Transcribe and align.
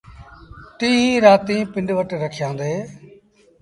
ٽيٚه 0.77 1.19
رآتيٚن 1.25 1.65
پنڊ 1.73 1.87
وٽ 1.97 2.09
رکيآݩدي۔ 2.21 2.73